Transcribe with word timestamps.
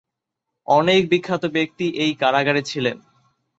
অনেক 0.67 1.01
বিখ্যাত 1.09 1.43
ব্যক্তি 1.47 1.85
এই 2.03 2.11
কারাগারে 2.15 2.61
ছিলেন। 2.61 2.97